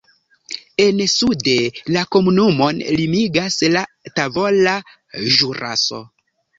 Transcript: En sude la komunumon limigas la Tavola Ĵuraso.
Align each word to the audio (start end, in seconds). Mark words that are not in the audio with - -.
En 0.85 1.03
sude 1.15 1.57
la 1.97 2.07
komunumon 2.17 2.81
limigas 2.97 3.61
la 3.77 3.87
Tavola 4.19 4.77
Ĵuraso. 5.41 6.07